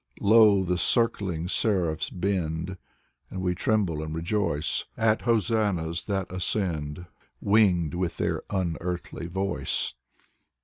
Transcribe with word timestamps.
Low 0.19 0.63
the 0.63 0.79
circling 0.79 1.47
seraphs 1.47 2.09
bend, 2.09 2.77
And 3.29 3.39
we 3.43 3.53
tremble 3.53 4.01
and 4.01 4.15
rejoice 4.15 4.85
At 4.97 5.21
hosannas 5.21 6.05
that 6.05 6.25
ascend, 6.31 7.05
Winged 7.39 7.93
with 7.93 8.17
their 8.17 8.41
unearthly 8.49 9.27
voice. 9.27 9.93